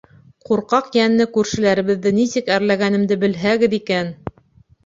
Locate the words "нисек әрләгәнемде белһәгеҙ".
2.21-3.77